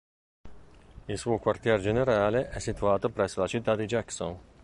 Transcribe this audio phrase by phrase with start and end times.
[1.07, 4.39] Il suo quartier generale è situato presso la citta di Jackson.